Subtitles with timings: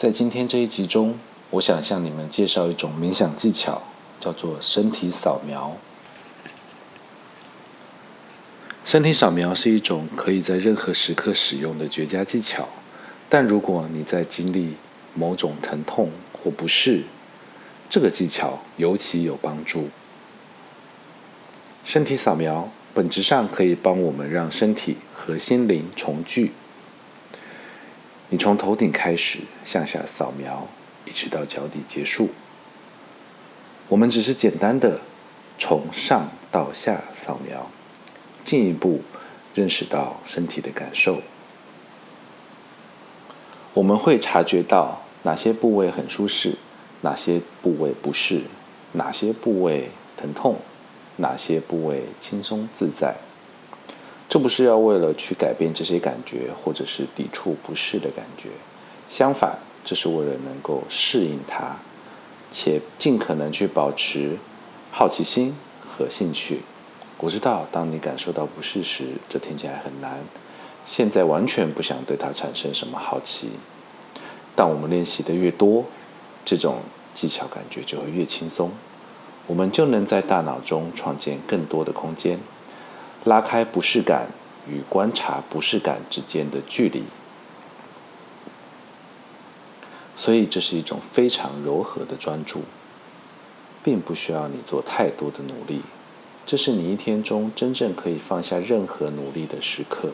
[0.00, 1.18] 在今天这一集中，
[1.50, 3.82] 我想向你们介绍一种冥想技巧，
[4.18, 5.76] 叫做身体扫描。
[8.82, 12.66] 身体扫描是一种可以在任何时刻使用的绝佳技巧，
[13.28, 14.76] 但如果你在经历
[15.12, 17.02] 某种疼痛或不适，
[17.90, 19.90] 这个技巧尤其有帮助。
[21.84, 26.52] 身体扫描本质上可以帮我们让身体和心灵重聚。
[28.30, 30.66] 你从头顶开始向下扫描，
[31.04, 32.30] 一直到脚底结束。
[33.88, 35.00] 我们只是简单的
[35.58, 37.70] 从上到下扫描。
[38.42, 39.02] 进一步
[39.54, 41.22] 认识到身体的感受，
[43.74, 46.56] 我们会察觉到哪些部位很舒适，
[47.02, 48.42] 哪些部位不适，
[48.92, 50.56] 哪些部位疼痛，
[51.16, 53.14] 哪些部位轻松自在。
[54.30, 58.48] 这不是要为了去改变这些感觉，或者是抵触不适的感觉。
[59.08, 61.76] 相反，这是为了能够适应它，
[62.48, 64.38] 且尽可能去保持
[64.92, 66.60] 好奇心和兴趣。
[67.18, 70.20] 我知道，当你感受到不适时，这听起来很难。
[70.86, 73.50] 现在完全不想对它产生什么好奇。
[74.54, 75.84] 但我们练习的越多，
[76.44, 76.76] 这种
[77.12, 78.70] 技巧感觉就会越轻松。
[79.48, 82.38] 我们就能在大脑中创建更多的空间，
[83.24, 84.28] 拉开不适感
[84.66, 87.04] 与观察不适感之间的距离。
[90.16, 92.62] 所以，这是一种非常柔和的专注，
[93.82, 95.80] 并不需要你做太多的努力。
[96.44, 100.10] 这是你一天中真正可以放下任何努力的时刻，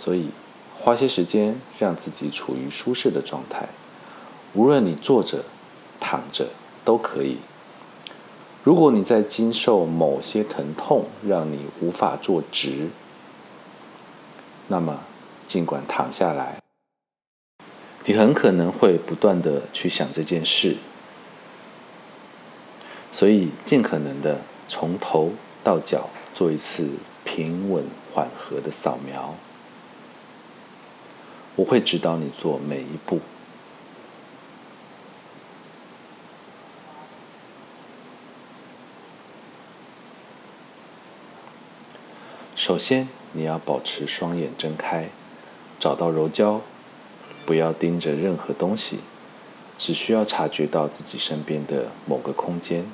[0.00, 0.30] 所以
[0.78, 3.68] 花些时间让自己处于舒适的状态，
[4.54, 5.44] 无论你坐着、
[5.98, 6.48] 躺着
[6.84, 7.38] 都可以。
[8.64, 12.88] 如果你在经受某些疼痛，让你无法坐直，
[14.66, 15.00] 那么
[15.46, 16.60] 尽管躺下来，
[18.04, 20.76] 你很可能会不断的去想这件事。
[23.10, 25.32] 所以，尽可能的从头
[25.64, 26.90] 到脚做一次
[27.24, 29.34] 平稳缓和的扫描。
[31.56, 33.20] 我会指导你做每一步。
[42.58, 45.10] 首先，你要保持双眼睁开，
[45.78, 46.60] 找到柔焦，
[47.46, 48.98] 不要盯着任何东西。
[49.78, 52.84] 只需要察觉到自己身边的某个空间，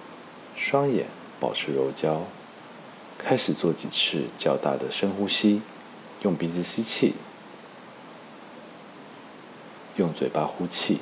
[0.55, 1.07] 双眼
[1.41, 2.25] 保持柔焦，
[3.17, 5.63] 开始做几次较大的深呼吸，
[6.21, 7.15] 用鼻子吸气，
[9.97, 10.99] 用嘴巴呼气。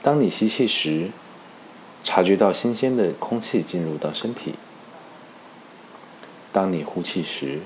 [0.00, 1.10] 当你吸气时，
[2.04, 4.52] 察觉到新鲜的空气进入到身体；
[6.52, 7.60] 当你呼气时，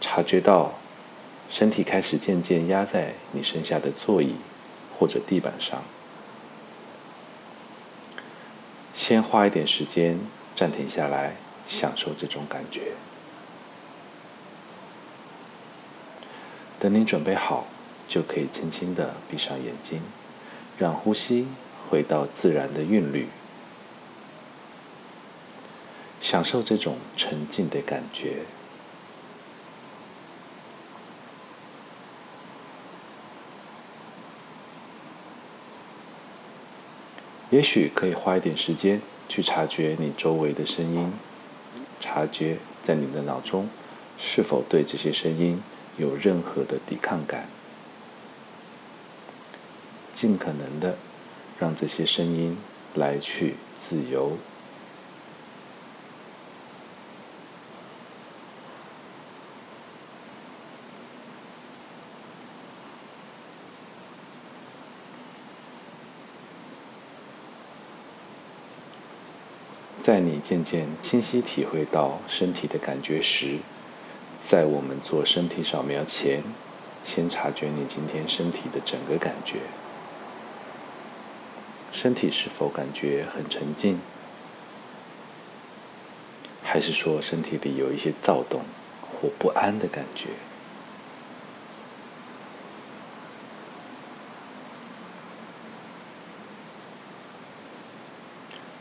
[0.00, 0.74] 察觉到。
[1.48, 4.34] 身体开始渐渐压在你身下的座椅
[4.98, 5.80] 或者地板上。
[8.92, 10.18] 先花一点时间
[10.56, 11.36] 暂停下来，
[11.68, 12.94] 享受这种感觉。
[16.80, 17.68] 等你准备好，
[18.08, 20.02] 就可以轻轻的闭上眼睛，
[20.76, 21.46] 让呼吸
[21.88, 23.28] 回到自然的韵律，
[26.28, 28.38] 享受这种沉静的感觉。
[37.50, 41.12] 也许可以花一点时间去察觉你周围的声音，
[42.00, 43.68] 察觉在你的脑中
[44.18, 45.62] 是否对这些声音
[45.96, 47.48] 有任何的抵抗感，
[50.12, 50.98] 尽可能的
[51.60, 52.58] 让这些声音
[52.96, 54.36] 来去自由。
[70.00, 73.58] 在你渐渐清晰体会到身体的感觉时，
[74.40, 76.42] 在我们做身体扫描前，
[77.02, 79.58] 先察觉你今天身体的整个感觉。
[81.90, 83.98] 身体是否感觉很沉静？
[86.62, 88.60] 还是说身体里有一些躁动
[89.00, 90.28] 或不安的感觉？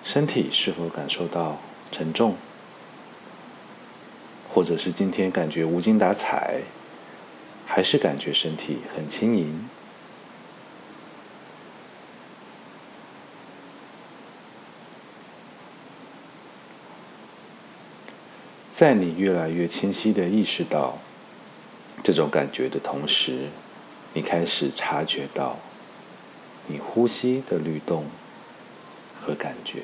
[0.05, 1.59] 身体是否感受到
[1.91, 2.35] 沉重，
[4.47, 6.61] 或者是今天感觉无精打采，
[7.65, 9.67] 还是感觉身体很轻盈？
[18.71, 20.99] 在你越来越清晰的意识到
[22.03, 23.47] 这种感觉的同时，
[24.13, 25.57] 你开始察觉到
[26.67, 28.05] 你呼吸的律动
[29.25, 29.81] 和感觉，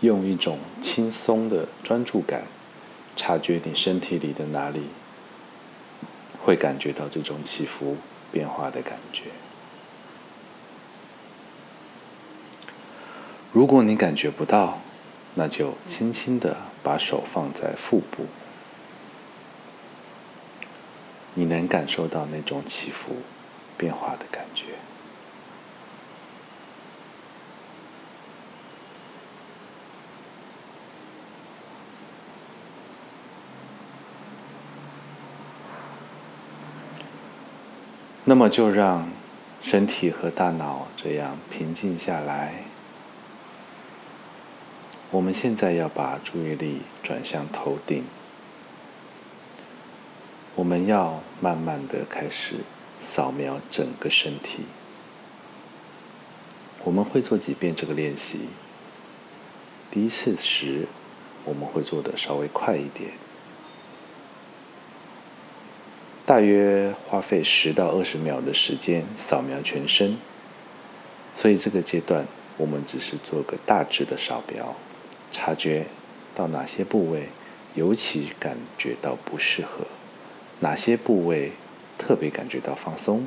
[0.00, 2.44] 用一种轻松的专注感，
[3.14, 4.84] 察觉你身体里的哪里
[6.40, 7.98] 会感觉到这种起伏
[8.32, 9.24] 变化的感觉。
[13.52, 14.80] 如果你感觉不到，
[15.34, 18.24] 那就轻轻的把手放在腹部，
[21.34, 23.16] 你能感受到那种起伏、
[23.76, 24.68] 变化的感觉。
[38.28, 39.08] 那么，就让
[39.62, 42.64] 身体和大脑这样平静下来。
[45.10, 48.04] 我们现在要把注意力转向头顶，
[50.56, 52.56] 我们要慢慢的开始
[53.00, 54.66] 扫描整个身体。
[56.84, 58.40] 我们会做几遍这个练习。
[59.90, 60.86] 第一次时，
[61.46, 63.12] 我们会做的稍微快一点，
[66.28, 70.18] 大约花费十到二十秒的时间扫描全身。
[71.34, 72.26] 所以这个阶段，
[72.58, 74.76] 我们只是做个大致的扫描。
[75.32, 75.86] 察觉
[76.34, 77.30] 到哪些部位
[77.74, 79.86] 尤其感觉到不适合，
[80.60, 81.52] 哪些部位
[81.96, 83.26] 特别感觉到放松。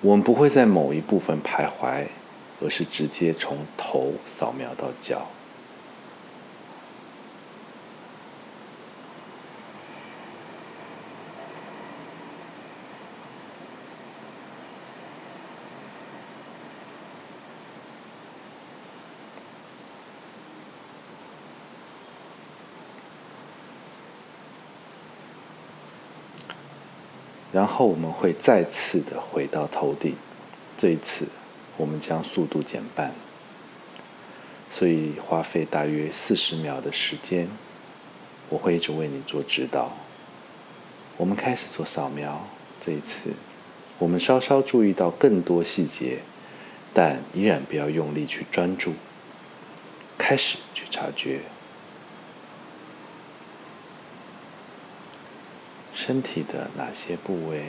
[0.00, 2.06] 我们不会在某一部分徘徊，
[2.60, 5.28] 而是直接从头扫描到脚。
[27.52, 30.16] 然后我们会再次的回到头顶，
[30.78, 31.26] 这一次
[31.76, 33.12] 我们将速度减半，
[34.70, 37.48] 所以花费大约四十秒的时间，
[38.48, 39.92] 我会一直为你做指导。
[41.18, 42.48] 我们开始做扫描，
[42.80, 43.34] 这一次
[43.98, 46.20] 我们稍稍注意到更多细节，
[46.94, 48.94] 但依然不要用力去专注，
[50.16, 51.42] 开始去察觉。
[56.04, 57.66] 身体的哪些部位？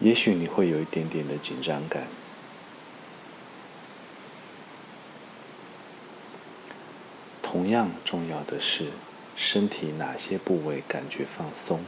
[0.00, 2.08] 也许你会有一点点的紧张感。
[7.42, 8.86] 同样重要的是，
[9.36, 11.84] 身体哪些部位感觉放松，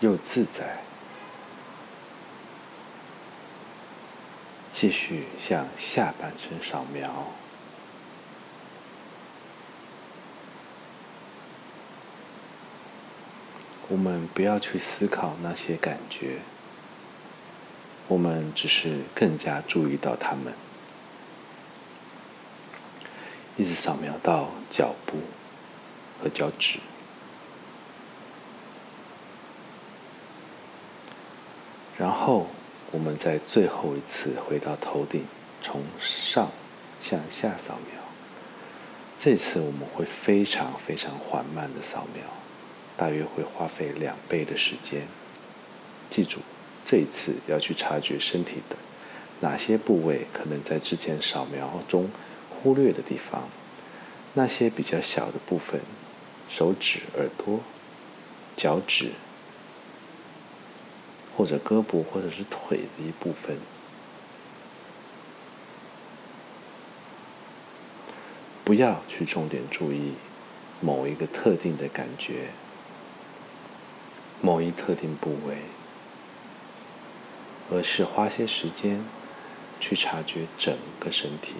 [0.00, 0.78] 又自在。
[4.72, 7.26] 继续向下半身扫描。
[13.90, 16.38] 我们不要去思考那些感觉，
[18.06, 20.54] 我们只是更加注意到它们，
[23.56, 25.18] 一直扫描到脚部
[26.22, 26.78] 和脚趾，
[31.98, 32.46] 然后
[32.92, 35.24] 我们在最后一次回到头顶，
[35.60, 36.52] 从上
[37.00, 38.00] 向下扫描。
[39.18, 42.39] 这次我们会非常非常缓慢的扫描。
[43.00, 45.08] 大约会花费两倍的时间。
[46.10, 46.40] 记住，
[46.84, 48.76] 这一次要去察觉身体的
[49.40, 52.10] 哪些部位可能在之前扫描中
[52.50, 53.48] 忽略的地方，
[54.34, 55.80] 那些比较小的部分，
[56.46, 57.60] 手指、耳朵、
[58.54, 59.12] 脚趾，
[61.34, 63.56] 或者胳膊或者是腿的一部分，
[68.62, 70.12] 不要去重点注意
[70.82, 72.50] 某一个特定的感觉。
[74.42, 75.58] 某一特定部位，
[77.70, 79.04] 而是花些时间
[79.78, 81.54] 去察觉整个身体。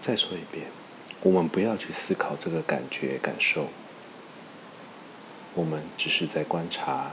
[0.00, 0.66] 再说一遍，
[1.22, 3.68] 我们不要去思考这个感觉、感受，
[5.54, 7.12] 我们只是在观察。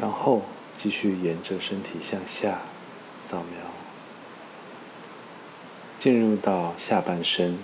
[0.00, 0.40] 然后
[0.72, 2.60] 继续沿着身体向下
[3.18, 3.66] 扫描，
[5.98, 7.58] 进入到下半身，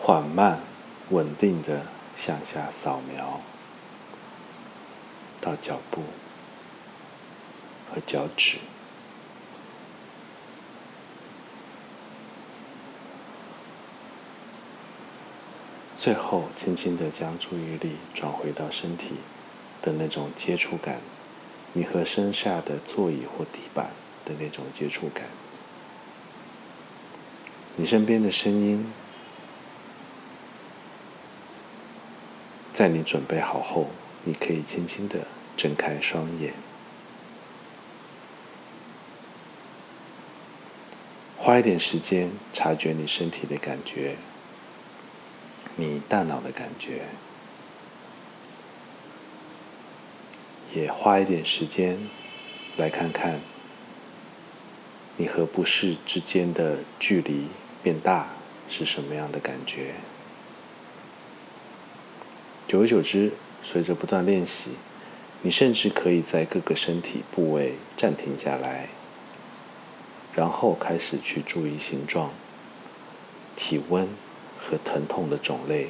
[0.00, 0.58] 缓慢、
[1.10, 3.40] 稳定的向下扫描
[5.40, 6.02] 到脚部。
[7.92, 8.58] 和脚趾，
[15.96, 19.16] 最后轻轻的将注意力转回到身体
[19.82, 21.00] 的那种接触感，
[21.72, 23.90] 你和身下的座椅或地板
[24.24, 25.24] 的那种接触感，
[27.74, 28.86] 你身边的声音，
[32.72, 33.90] 在你准备好后，
[34.22, 36.54] 你可以轻轻的睁开双眼。
[41.50, 44.14] 花一点时间察觉你身体的感觉，
[45.74, 47.02] 你大脑的感觉，
[50.72, 51.98] 也花一点时间
[52.76, 53.40] 来看看
[55.16, 57.48] 你和不适之间的距离
[57.82, 58.28] 变大
[58.68, 59.94] 是什么样的感觉。
[62.68, 64.74] 久而久之，随着不断练习，
[65.42, 68.90] 你甚至可以在各个身体部位暂停下来。
[70.34, 72.30] 然后开始去注意形状、
[73.56, 74.08] 体温
[74.58, 75.88] 和疼痛的种类。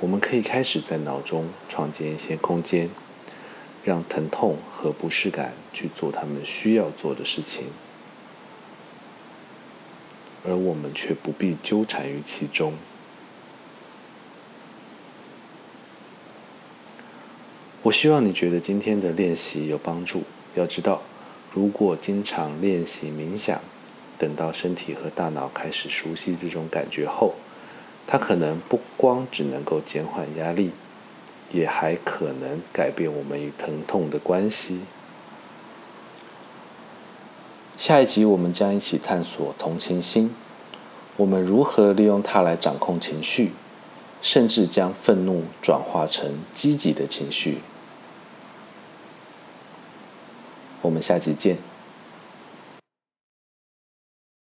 [0.00, 2.90] 我们可以开始在脑中创建一些空间，
[3.84, 7.66] 让疼痛和不适感去做他们需要做的事情，
[10.44, 12.74] 而我们却不必纠缠于其中。
[17.84, 20.24] 我希望你觉得今天的练习有帮助。
[20.54, 21.02] 要知道。
[21.54, 23.60] 如果经常练习冥想，
[24.18, 27.34] 等到身体和大脑开始熟悉这种感觉后，
[28.06, 30.70] 它可能不光只能够减缓压力，
[31.50, 34.80] 也还可能改变我们与疼痛的关系。
[37.76, 40.34] 下一集我们将一起探索同情心，
[41.18, 43.50] 我们如何利用它来掌控情绪，
[44.22, 47.58] 甚至将愤怒转化成积极的情绪。
[50.82, 51.71] 我们下期见。